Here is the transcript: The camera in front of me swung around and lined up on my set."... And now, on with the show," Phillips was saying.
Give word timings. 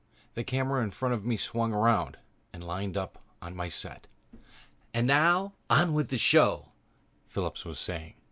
The 0.33 0.43
camera 0.43 0.81
in 0.81 0.89
front 0.89 1.13
of 1.13 1.25
me 1.25 1.37
swung 1.37 1.71
around 1.73 2.17
and 2.51 2.63
lined 2.63 2.97
up 2.97 3.21
on 3.39 3.55
my 3.55 3.69
set."... 3.69 4.07
And 4.95 5.05
now, 5.05 5.53
on 5.69 5.93
with 5.93 6.09
the 6.09 6.17
show," 6.17 6.69
Phillips 7.27 7.65
was 7.65 7.77
saying. 7.77 8.15